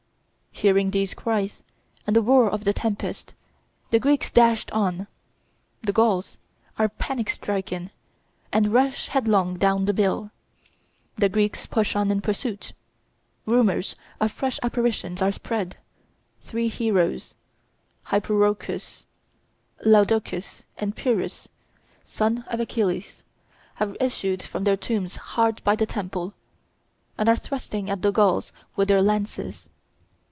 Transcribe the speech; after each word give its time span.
Hearing 0.53 0.91
these 0.91 1.15
cries 1.15 1.63
and 2.05 2.15
the 2.15 2.21
roar 2.21 2.47
of 2.47 2.65
the 2.65 2.73
tempest, 2.73 3.33
the 3.89 3.99
Greeks 3.99 4.29
dash 4.29 4.63
on 4.71 5.07
the 5.81 5.91
Gauls 5.91 6.37
are 6.77 6.87
panic 6.87 7.31
stricken, 7.31 7.89
and 8.53 8.71
rush 8.71 9.07
headlong 9.07 9.57
down 9.57 9.85
the 9.85 9.93
bill. 9.93 10.29
The 11.17 11.29
Greeks 11.29 11.65
push 11.65 11.95
on 11.95 12.11
in 12.11 12.21
pursuit. 12.21 12.73
Rumors 13.47 13.95
of 14.19 14.31
fresh 14.31 14.59
apparitions 14.61 15.19
are 15.19 15.31
spread; 15.31 15.77
three 16.41 16.67
heroes, 16.67 17.33
Hyperochus, 18.09 19.07
Laodocus, 19.83 20.65
and 20.77 20.95
Pyrrhus, 20.95 21.47
son 22.03 22.43
of 22.49 22.59
Achilles, 22.59 23.23
have 23.75 23.97
issued 23.99 24.43
from 24.43 24.65
their 24.65 24.77
tombs 24.77 25.15
hard 25.15 25.63
by 25.63 25.75
the 25.75 25.87
temple, 25.87 26.35
and 27.17 27.27
are 27.27 27.37
thrusting 27.37 27.89
at 27.89 28.03
the 28.03 28.11
Gauls 28.11 28.51
with 28.75 28.89
their 28.89 29.01
lances. 29.01 29.71